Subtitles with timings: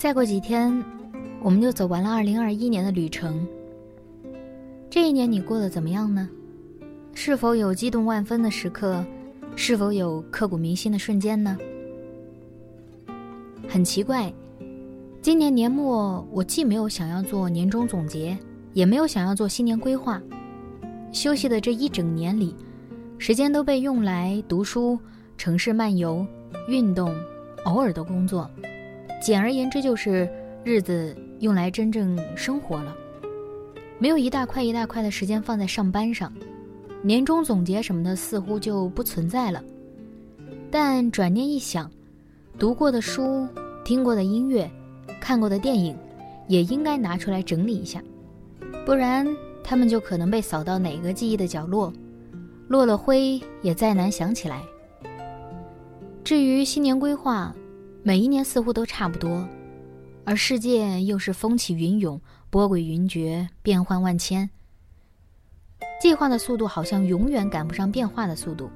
[0.00, 0.82] 再过几天，
[1.42, 3.46] 我们就走完了二零二一年的旅程。
[4.88, 6.26] 这一年你过得怎么样呢？
[7.12, 9.04] 是否有激动万分的时刻？
[9.56, 11.54] 是否有刻骨铭心的瞬间呢？
[13.68, 14.32] 很奇怪，
[15.20, 18.34] 今年年末我既没有想要做年终总结，
[18.72, 20.18] 也没有想要做新年规划。
[21.12, 22.54] 休息的这一整年里，
[23.18, 24.98] 时间都被用来读书、
[25.36, 26.26] 城市漫游、
[26.68, 27.14] 运动，
[27.64, 28.50] 偶尔的工作。
[29.20, 30.28] 简而言之，就是
[30.64, 32.96] 日子用来真正生活了，
[33.98, 36.32] 没有一大块一大块的时间放在上班上，
[37.02, 39.62] 年终总结什么的似乎就不存在了。
[40.70, 41.90] 但转念一想，
[42.58, 43.46] 读过的书、
[43.84, 44.70] 听过的音乐、
[45.20, 45.96] 看过的电影，
[46.48, 48.02] 也应该拿出来整理一下，
[48.86, 49.26] 不然
[49.62, 51.92] 他们就可能被扫到哪个记忆的角落，
[52.68, 54.62] 落了灰也再难想起来。
[56.24, 57.54] 至于新年规划，
[58.02, 59.46] 每一年似乎都差不多，
[60.24, 64.48] 而世界又是风起云涌、波诡云谲、变幻万千。
[66.00, 68.70] 计划的速度好像永远赶不上变化的速度。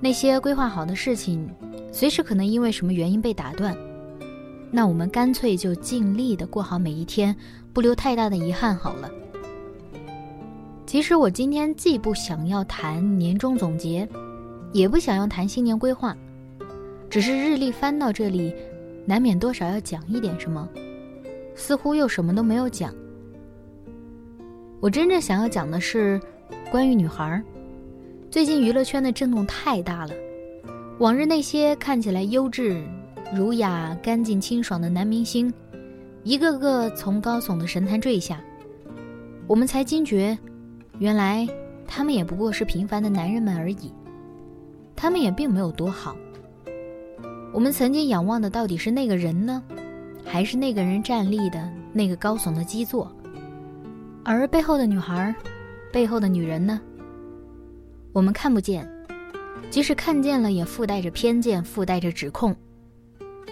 [0.00, 1.48] 那些规划好的事情，
[1.90, 3.76] 随时可能因为什么原因被打断。
[4.70, 7.34] 那我们干脆就尽力的过好每一天，
[7.72, 9.10] 不留太大的遗憾好了。
[10.86, 14.08] 其实我今天既不想要谈年终总结，
[14.72, 16.16] 也不想要谈新年规划。
[17.14, 18.52] 只是日历翻到这里，
[19.06, 20.68] 难免多少要讲一点什么，
[21.54, 22.92] 似乎又什么都没有讲。
[24.80, 26.20] 我真正想要讲的是，
[26.72, 27.40] 关于女孩儿。
[28.32, 30.10] 最近娱乐圈的震动太大了，
[30.98, 32.82] 往日那些看起来优质、
[33.32, 35.54] 儒雅、干净、清爽的男明星，
[36.24, 38.42] 一个个从高耸的神坛坠下，
[39.46, 40.36] 我们才惊觉，
[40.98, 41.46] 原来
[41.86, 43.92] 他们也不过是平凡的男人们而已，
[44.96, 46.16] 他们也并没有多好。
[47.54, 49.62] 我们曾经仰望的到底是那个人呢，
[50.24, 53.08] 还是那个人站立的那个高耸的基座？
[54.24, 55.32] 而背后的女孩，
[55.92, 56.80] 背后的女人呢？
[58.12, 58.84] 我们看不见，
[59.70, 62.54] 即使看见了，也附带着偏见，附带着指控。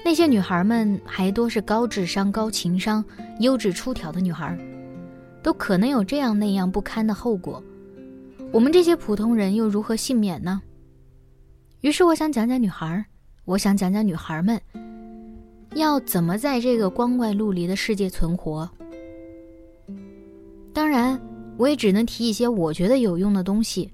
[0.04, 3.04] 那些女孩们还多是高智商、高情商、
[3.38, 4.58] 优质出挑的女孩，
[5.44, 7.62] 都可能有这样那样不堪的后果。
[8.50, 10.60] 我们这些普通人又如何幸免呢？
[11.82, 13.04] 于是，我想讲讲女孩。
[13.44, 14.60] 我想讲讲女孩们
[15.74, 18.68] 要怎么在这个光怪陆离的世界存活。
[20.72, 21.20] 当然，
[21.58, 23.90] 我也只能提一些我觉得有用的东西，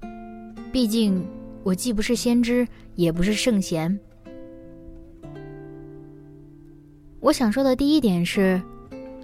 [0.71, 1.25] 毕竟
[1.63, 3.99] 我既不是先知，也不是圣贤。
[7.19, 8.61] 我想说的第一点是，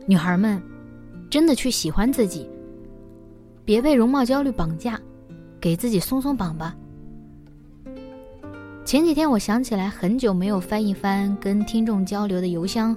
[0.07, 0.61] 女孩们
[1.29, 2.49] 真的去喜欢自己，
[3.63, 4.99] 别被容貌焦虑绑架，
[5.61, 6.75] 给自己松松绑吧。
[8.85, 12.96] 前几天我想起来很久没有翻一翻跟听众交流的邮箱，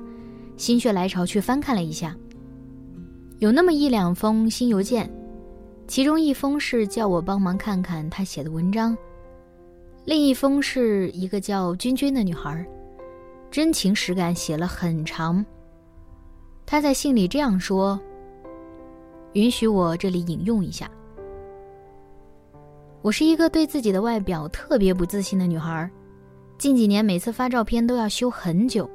[0.58, 2.14] 心血来潮去翻看了一下，
[3.38, 5.10] 有那么一两封新邮件，
[5.86, 8.94] 其中一封是叫我帮忙看看他写的文章，
[10.04, 12.62] 另一封是一个叫君君的女孩，
[13.50, 15.42] 真情实感写了很长。
[16.66, 17.98] 她在信里这样说，
[19.32, 20.86] 允许我这里引用一下。
[23.08, 25.90] 我是一个对自己的外表特别不自信的女孩，
[26.58, 28.86] 近几年每次发照片都要修很久，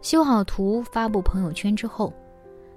[0.00, 2.10] 修好图发布朋友圈之后，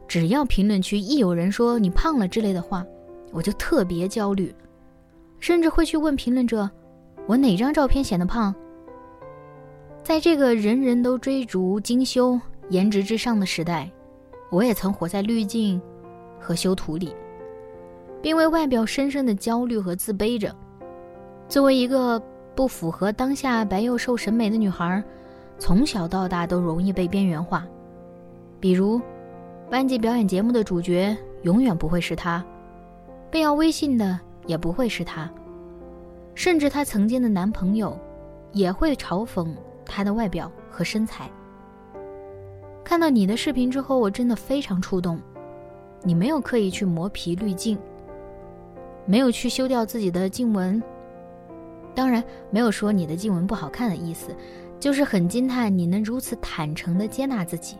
[0.10, 2.86] 只要评论区一有人说你胖了之类的话，
[3.31, 4.54] 我就特别焦虑，
[5.40, 6.69] 甚至会去问评论者，
[7.28, 8.54] 我哪张照片显得胖？
[10.04, 12.38] 在这个人人都追逐精修、
[12.72, 13.90] 颜值至上的时代，
[14.50, 15.81] 我也曾活在滤镜
[16.38, 17.16] 和修图里。
[18.22, 20.54] 并为外表深深的焦虑和自卑着。
[21.48, 22.22] 作为一个
[22.56, 25.04] 不符合当下白幼瘦审美的女孩，
[25.58, 27.66] 从小到大都容易被边缘化。
[28.60, 29.02] 比如，
[29.69, 32.44] 班级表演节目的主角永远不会是她，
[33.30, 35.30] 被要微信的也不会是她，
[36.36, 37.98] 甚至她曾经的男朋友，
[38.52, 39.48] 也会嘲讽
[39.86, 41.30] 她的外表和身材。
[42.84, 45.19] 看到你的视频之后，我真的非常触动。
[46.04, 47.78] 你没有刻意去磨皮滤镜，
[49.07, 50.81] 没有去修掉自己的颈纹。
[51.95, 54.36] 当然，没有说你的颈纹不好看的意思，
[54.80, 57.75] 就是很惊叹你能如此坦诚的接纳自己。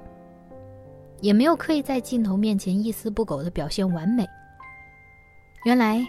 [1.22, 4.26] 也没有刻意在镜头面前一丝不苟的表现完美。
[5.66, 6.04] 原来，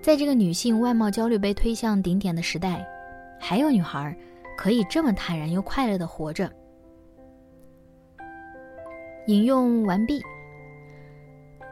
[0.00, 2.86] 在这个女性外貌焦虑被推向顶点的时代，
[3.40, 4.16] 还有女孩
[4.56, 6.50] 可以这么坦然又快乐的活着。
[9.26, 10.22] 引用完毕。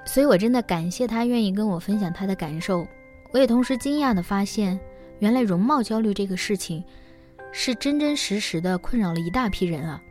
[0.05, 2.87] 所以我真的感谢他愿意跟我分享他的感受，
[3.33, 4.79] 我也同时惊讶的发现，
[5.21, 6.83] 原来容貌焦虑这个事情，
[7.53, 10.03] 是真真实实的困扰了一大批人啊。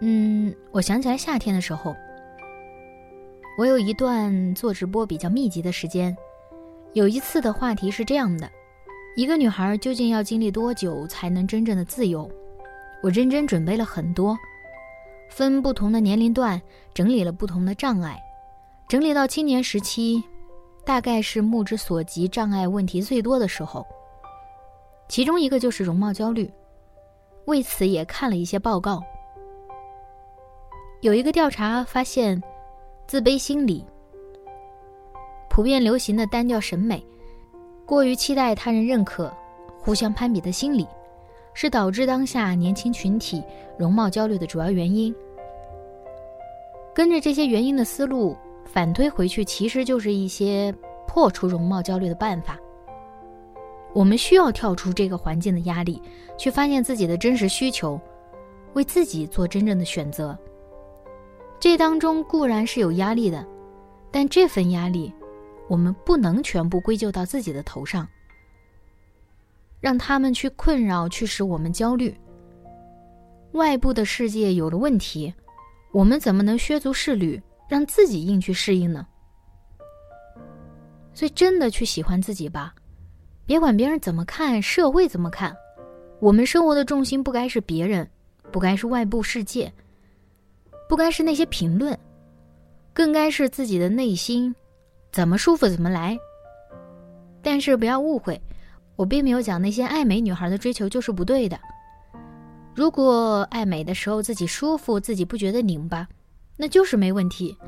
[0.00, 1.96] 嗯，我想起来夏天的时候，
[3.56, 6.16] 我有一段做直播比较密集的时间，
[6.92, 8.50] 有一次的话题是这样的：
[9.16, 12.30] 一个女孩究竟要经历多久才能真正的自由？
[13.02, 14.36] 我认真准备了很多，
[15.28, 16.60] 分不同的年龄段
[16.92, 18.20] 整理了不同的障碍。
[18.88, 20.22] 整理到青年时期，
[20.84, 23.86] 大概是目之所及障碍问题最多的时候。
[25.08, 26.50] 其中一个就是容貌焦虑，
[27.46, 29.02] 为此也看了一些报告。
[31.00, 32.40] 有一个调查发现，
[33.06, 33.84] 自卑心理、
[35.48, 37.04] 普遍流行的单调审美、
[37.86, 39.32] 过于期待他人认可、
[39.80, 40.86] 互相攀比的心理，
[41.54, 43.42] 是导致当下年轻群体
[43.78, 45.14] 容貌焦虑的主要原因。
[46.94, 48.36] 跟着这些原因的思路。
[48.72, 50.74] 反推回去，其实就是一些
[51.06, 52.58] 破除容貌焦虑的办法。
[53.92, 56.00] 我们需要跳出这个环境的压力，
[56.38, 58.00] 去发现自己的真实需求，
[58.72, 60.36] 为自己做真正的选择。
[61.60, 63.46] 这当中固然是有压力的，
[64.10, 65.12] 但这份压力，
[65.68, 68.08] 我们不能全部归咎到自己的头上，
[69.80, 72.16] 让他们去困扰，去使我们焦虑。
[73.52, 75.32] 外部的世界有了问题，
[75.92, 77.38] 我们怎么能削足适履？
[77.72, 79.06] 让自己硬去适应呢？
[81.14, 82.74] 所以，真的去喜欢自己吧，
[83.46, 85.56] 别管别人怎么看，社会怎么看。
[86.20, 88.06] 我们生活的重心不该是别人，
[88.50, 89.72] 不该是外部世界，
[90.86, 91.98] 不该是那些评论，
[92.92, 94.54] 更该是自己的内心，
[95.10, 96.14] 怎么舒服怎么来。
[97.40, 98.38] 但是不要误会，
[98.96, 101.58] 我并没有讲那些爱美女孩的追求就是不对的。
[102.74, 106.06] 如果爱美的时候自己舒服，自己不觉得拧巴。
[106.62, 107.58] 那就是没问题。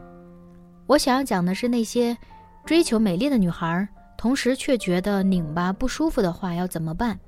[0.86, 2.16] 我想要讲的是那些
[2.64, 7.18] 追求美丽的女孩，同时却觉得拧巴不舒服的话要怎么办？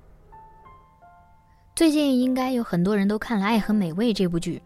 [1.74, 4.62] 最近应该有很多人都看了《爱很美味》这部剧，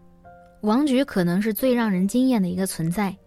[0.61, 3.17] 王菊可能是最让人惊艳的一个存在。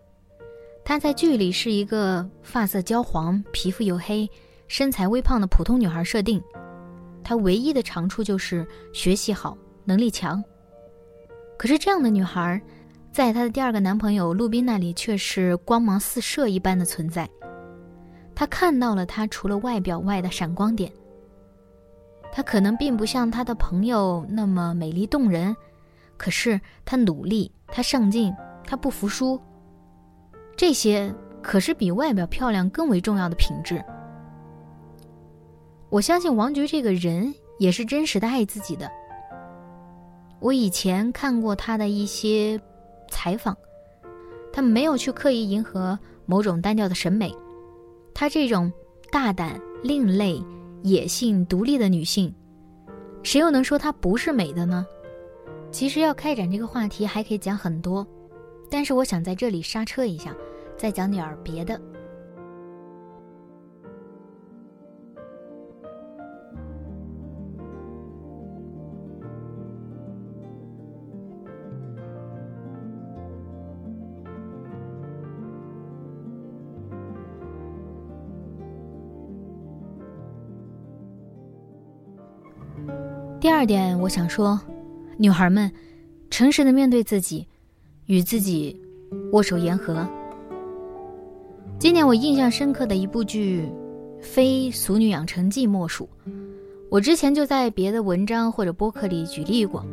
[0.84, 4.30] 她在剧里是一个发色焦黄、皮肤黝黑、
[4.68, 6.40] 身材微胖的普通女孩设定，
[7.24, 10.40] 她唯一的长处就是学习好、能力强。
[11.58, 12.62] 可是这样的女孩。
[13.14, 17.30] 在她的第二个男朋友陆斌那里，却是光芒四射一般的存在。
[18.34, 20.92] 他看到了她除了外表外的闪光点。
[22.32, 25.54] 她可能并不像她的朋友那么美丽动人，
[26.16, 28.34] 可是她努力，她上进，
[28.66, 29.40] 她不服输。
[30.56, 33.80] 这些可是比外表漂亮更为重要的品质。
[35.88, 38.90] 我相信王菊这个人也是真实的爱自己的。
[40.40, 42.60] 我以前看过他的一些。
[43.10, 43.56] 采访，
[44.52, 47.34] 他没有去刻意迎合某种单调的审美。
[48.12, 48.72] 她这种
[49.10, 50.42] 大胆、另类、
[50.82, 52.32] 野性、独立的女性，
[53.22, 54.86] 谁又能说她不是美的呢？
[55.70, 58.06] 其实要开展这个话题还可以讲很多，
[58.70, 60.32] 但是我想在这里刹车一下，
[60.76, 61.80] 再讲点儿别的。
[83.44, 84.58] 第二点，我想说，
[85.18, 85.70] 女孩们，
[86.30, 87.46] 诚实的面对自己，
[88.06, 88.74] 与自己
[89.32, 90.08] 握手言和。
[91.78, 93.70] 今年我印象深刻的一部剧，
[94.18, 96.08] 非《俗女养成记》莫属。
[96.90, 99.84] 我之前就在别的文章或者播客里举例过，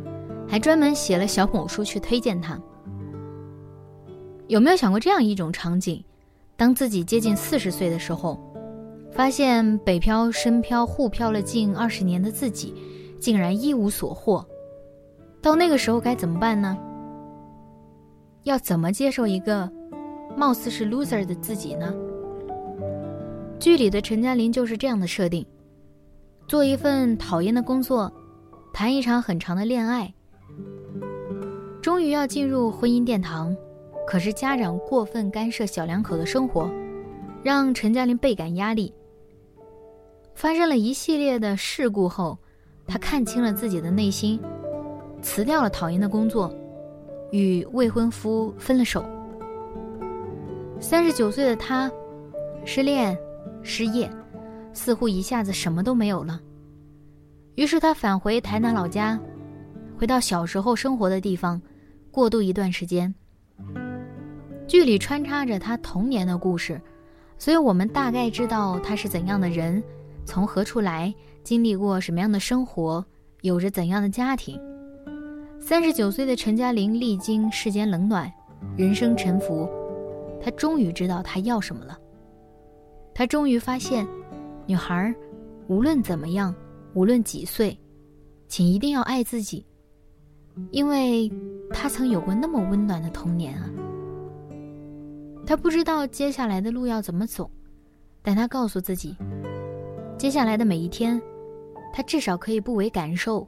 [0.47, 2.57] 还专门写了小某书去推荐它。
[4.47, 6.01] 有没有想过这样一种场景：
[6.55, 8.39] 当自己接近四十岁的时候，
[9.11, 12.73] 发现北漂、深漂、沪漂了近二十年的自己。
[13.21, 14.43] 竟然一无所获，
[15.41, 16.77] 到那个时候该怎么办呢？
[18.43, 19.71] 要怎么接受一个
[20.35, 21.93] 貌似是 loser 的自己呢？
[23.59, 25.45] 剧里的陈嘉玲就是这样的设定：
[26.47, 28.11] 做一份讨厌的工作，
[28.73, 30.11] 谈一场很长的恋爱，
[31.79, 33.55] 终于要进入婚姻殿堂，
[34.07, 36.67] 可是家长过分干涉小两口的生活，
[37.43, 38.91] 让陈嘉玲倍感压力。
[40.33, 42.35] 发生了一系列的事故后，
[42.91, 44.37] 她看清了自己的内心，
[45.21, 46.53] 辞掉了讨厌的工作，
[47.31, 49.01] 与未婚夫分了手。
[50.77, 51.89] 三十九岁的她，
[52.65, 53.17] 失恋、
[53.63, 54.11] 失业，
[54.73, 56.41] 似乎一下子什么都没有了。
[57.55, 59.17] 于是他返回台南老家，
[59.97, 61.61] 回到小时候生活的地方，
[62.11, 63.13] 过渡一段时间。
[64.67, 66.81] 剧里穿插着他童年的故事，
[67.37, 69.81] 所以我们大概知道他是怎样的人，
[70.25, 73.03] 从何处来，经历过什么样的生活，
[73.41, 74.59] 有着怎样的家庭。
[75.59, 78.31] 三十九岁的陈嘉玲历经世间冷暖，
[78.75, 79.69] 人生沉浮，
[80.41, 81.97] 她终于知道她要什么了。
[83.13, 84.07] 她终于发现，
[84.65, 85.13] 女孩
[85.67, 86.53] 无论怎么样。
[86.93, 87.79] 无论几岁，
[88.49, 89.65] 请一定要爱自己，
[90.71, 91.31] 因为
[91.71, 93.69] 她曾有过那么温暖的童年啊。
[95.45, 97.49] 他不知道接下来的路要怎么走，
[98.21, 99.15] 但他告诉自己，
[100.21, 101.19] 接下来的每一天，
[101.91, 103.47] 他至少可以不为感受，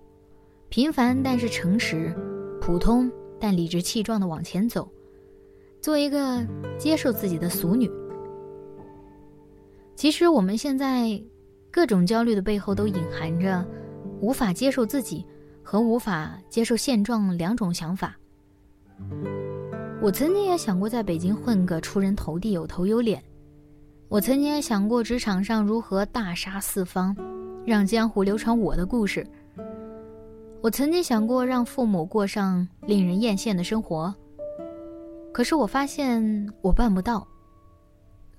[0.70, 2.12] 平凡但是诚实，
[2.60, 4.92] 普通但理直气壮的往前走，
[5.80, 6.44] 做一个
[6.76, 7.88] 接受自己的俗女。
[9.96, 11.22] 其实我们现在。
[11.70, 13.66] 各种焦虑的背后都隐含着
[14.20, 15.26] 无法接受自己
[15.64, 18.16] 和无法接受现状两种想法。
[20.00, 23.20] 我曾经也想过在北京混个出人头地、有头有脸；
[24.14, 27.18] 我曾经也想过职场上如何大杀四方，
[27.66, 29.24] 让江湖流传我的故事；
[30.62, 34.14] 我曾经想过让父母过上令人艳羡的生活。
[35.32, 37.28] 可是我发现我办不到，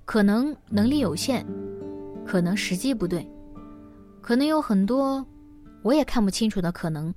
[0.05, 1.45] 可能能力有限。
[2.25, 3.29] 可能时机不对，
[4.21, 5.25] 可能有很多
[5.83, 7.13] 我也看不清楚的可能。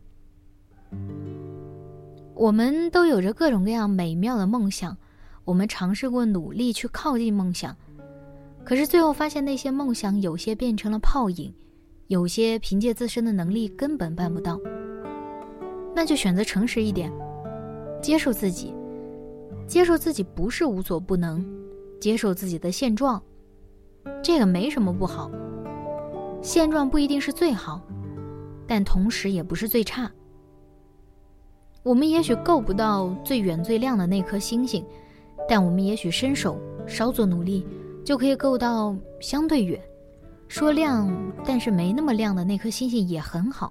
[2.35, 4.97] 我们都有着各种各样美妙的梦想，
[5.45, 7.75] 我们尝试过努力去靠近梦想，
[8.69, 11.51] 可是最后发现那些梦想有些变成了泡影，
[12.09, 14.61] 有些凭借自身的能力根本办不到。
[15.97, 17.11] 那就选择诚实一点，
[18.03, 18.75] 接受自己，
[19.67, 21.43] 接受自己不是无所不能，
[21.99, 23.23] 接受自己的现状。
[24.23, 25.31] 这个没什么不好，
[26.43, 27.81] 现状不一定是最好，
[28.67, 30.13] 但同时也不是最差。
[31.83, 34.85] 我们也许够不到最远最亮的那颗星星，
[35.49, 37.67] 但我们也许伸手稍作努力，
[38.09, 39.79] 就可以够到相对远。
[40.49, 43.71] 说亮，但是没那么亮的那颗星星也很好。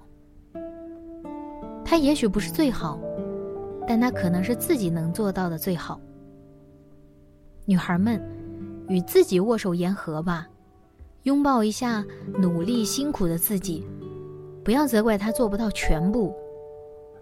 [1.83, 2.99] 它也许不是最好，
[3.87, 5.99] 但它可能是自己能做到的最好。
[7.65, 8.21] 女孩们。
[8.89, 10.47] 与自己握手言和吧，
[11.23, 12.05] 拥抱一下
[12.39, 13.85] 努力辛苦的自己，
[14.63, 16.33] 不要责怪他做不到全部，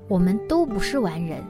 [0.07, 1.41] 我们都不是完人。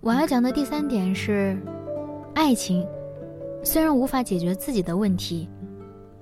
[0.00, 1.58] 我要讲的第三点是，
[2.34, 2.86] 爱情
[3.64, 5.48] 虽然无法解决自己的问题，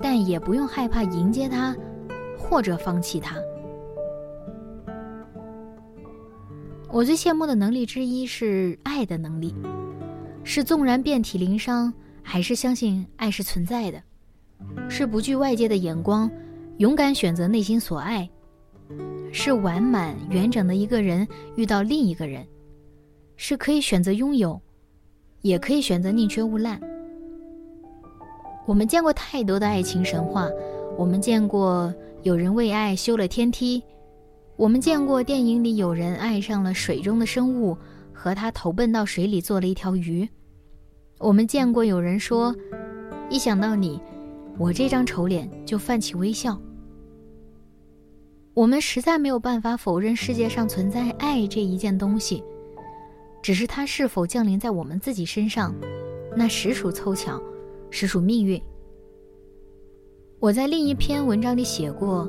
[0.00, 1.76] 但也不用害怕迎接它，
[2.38, 3.36] 或者放弃它。
[6.90, 9.54] 我最羡慕的能力之一是爱的能力，
[10.42, 11.92] 是纵然遍体鳞伤，
[12.22, 14.02] 还是相信爱是存在的，
[14.88, 16.30] 是不惧外界的眼光，
[16.78, 18.28] 勇敢选择内心所爱，
[19.30, 22.46] 是完满完整的一个人遇到另一个人，
[23.36, 24.60] 是可以选择拥有，
[25.42, 26.80] 也可以选择宁缺毋滥。
[28.66, 30.48] 我们见过太多的爱情神话，
[30.98, 33.82] 我们见过有人为爱修了天梯。
[34.56, 37.76] 我们见过电影里有人爱上了水中的生物，
[38.12, 40.26] 和他投奔到水里做了一条鱼。
[41.18, 42.56] 我们见过有人说，
[43.28, 44.00] 一想到你，
[44.58, 46.58] 我这张丑脸就泛起微笑。
[48.54, 52.42] 我们实在没有办法否认世界上存在爱这一件东西，
[53.46, 55.72] 只是它是否降临在我们自己身上，
[56.36, 57.40] 那实属凑巧，
[57.90, 58.60] 实属命运。
[60.40, 62.28] 我在另一篇文章里写过。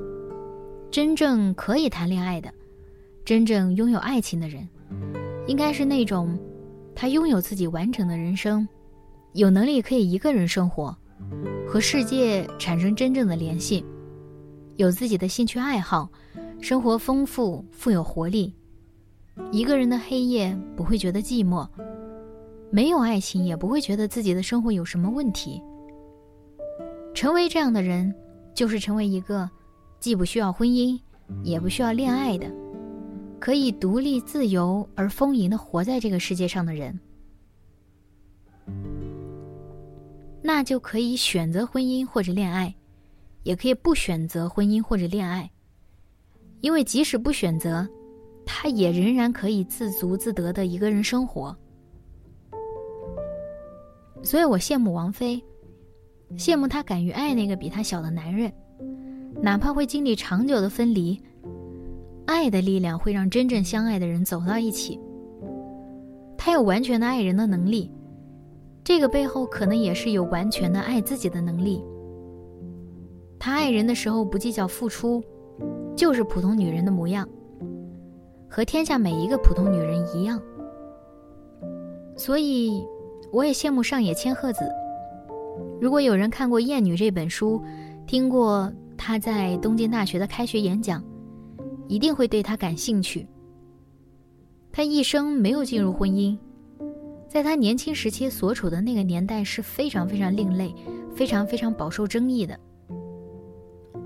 [0.91, 2.53] 真正可以谈恋爱的，
[3.25, 4.69] 真正拥有爱情的人，
[5.47, 6.37] 应该是那种，
[6.93, 8.67] 他拥有自己完整的人生，
[9.33, 10.95] 有能力可以一个人生活，
[11.67, 13.83] 和世界产生真正的联系，
[14.75, 16.07] 有自己的兴趣爱好，
[16.61, 18.53] 生活丰富富有活力，
[19.51, 21.67] 一个人的黑夜不会觉得寂寞，
[22.69, 25.61] 没有爱情也不会觉得自己的生活有什么问题。
[27.13, 28.13] 成为这样的人，
[28.53, 29.49] 就是成为一个。
[29.99, 30.99] 既不需要婚姻，
[31.43, 32.47] 也不需要恋爱的，
[33.39, 36.99] 可以独立自由而丰盈的活在这个世界上的人，
[40.43, 42.71] 那就可以选择婚姻或者恋爱，
[43.41, 45.49] 也可以不选择婚姻或者恋爱，
[46.61, 47.89] 因为即使不选择，
[48.47, 51.55] 他也仍然可以自足自得的一个人生活。
[54.23, 55.39] 所以我羡慕王菲，
[56.31, 58.51] 羡慕她敢于爱那个比她小的男人，
[59.41, 61.21] 哪怕会经历长久的分离，
[62.25, 64.99] 爱的力量会让真正相爱的人走到一起。
[66.37, 67.91] 她有完全的爱人的能力，
[68.83, 71.83] 这个背后可能也是有完全的爱自己的能力。
[73.37, 75.23] 她爱人的时候不计较付出，
[75.95, 77.27] 就是普通女人的模样，
[78.49, 80.41] 和天下每一个普通女人一样。
[82.15, 82.85] 所以。
[83.29, 84.61] 我也羡慕上野千鹤子。
[85.81, 87.61] 如果有人看过《艳女》这本书，
[88.05, 91.03] 听过她在东京大学的开学演讲，
[91.89, 93.27] 一定会对她感兴趣。
[94.71, 96.37] 她一生没有进入婚姻，
[97.27, 100.73] 在她年轻时期所处的那个年代是非常非常另类、
[101.13, 102.57] 非常非常饱受争议的。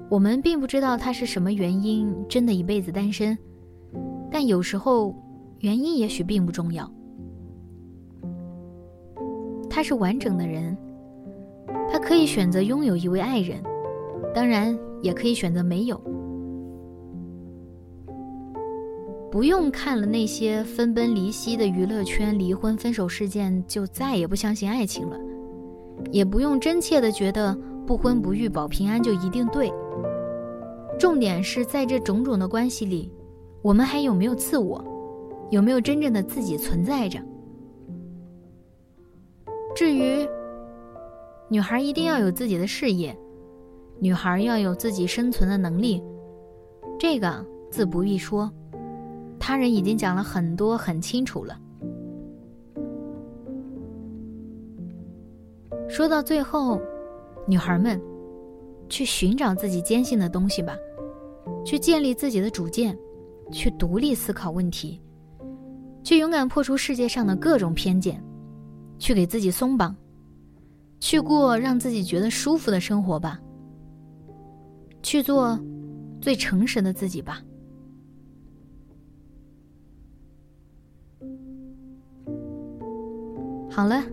[0.09, 3.37] 我们并不知道她是什么原因真的一辈子单身，
[4.31, 5.13] 但有时候
[5.59, 6.89] 原因也许并不重要。
[9.69, 10.75] 他是完整的人，
[11.91, 13.61] 他可以选择拥有一位爱人，
[14.33, 16.01] 当然也可以选择没有。
[19.31, 25.17] 不用看了那些分崩离析的娱乐圈离婚分手事件，就再也不相信爱情了；
[26.11, 27.57] 也不用真切的觉得
[27.87, 29.71] 不婚不育保平安就一定对。
[30.99, 33.09] 重点是在这种种的关系里，
[33.61, 34.83] 我们还有没有自我，
[35.51, 37.19] 有没有真正的自己存在着？
[39.75, 40.27] 至于，
[41.47, 43.15] 女孩一定要有自己的事业，
[43.99, 46.03] 女孩要有自己生存的能力，
[46.99, 48.51] 这个自不必说，
[49.39, 51.57] 他人已经讲了很多很清楚了。
[55.87, 56.81] 说到最后，
[57.45, 58.01] 女孩们，
[58.89, 60.75] 去寻找自己坚信的东西吧，
[61.63, 62.97] 去建立自己的主见，
[63.51, 65.01] 去独立思考问题，
[66.03, 68.23] 去勇敢破除世界上的各种偏见。
[68.99, 69.95] 去给自己松绑，
[70.99, 73.39] 去过让自己觉得舒服的生活吧。
[75.01, 75.59] 去做
[76.21, 77.41] 最诚实的自己吧。
[83.71, 84.03] 好了，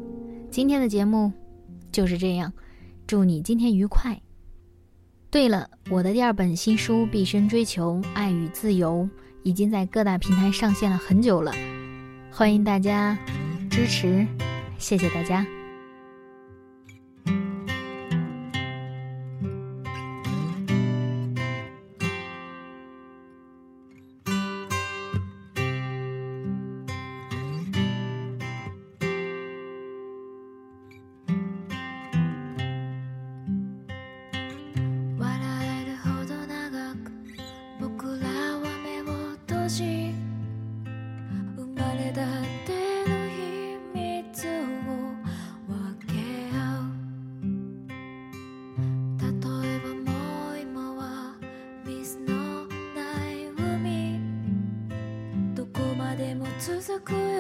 [0.51, 1.31] 今天的节目
[1.93, 2.51] 就是这样，
[3.07, 4.19] 祝你今天愉快。
[5.31, 9.07] 对了，我的第二本新书《毕生追求爱与自由》
[9.49, 11.55] 已经在各大平台上线了很久了，
[12.31, 13.17] 欢迎大家
[13.71, 14.27] 支持。
[14.77, 15.47] 谢谢大家。
[57.07, 57.38] 切